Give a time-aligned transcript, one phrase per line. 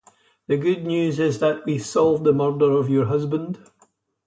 [0.47, 3.59] The good news is that we've solved the murder of your husband.